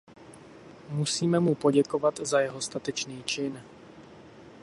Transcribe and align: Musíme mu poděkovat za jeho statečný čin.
Musíme 0.89 1.39
mu 1.39 1.55
poděkovat 1.55 2.19
za 2.19 2.39
jeho 2.41 2.61
statečný 2.61 3.23
čin. 3.23 3.61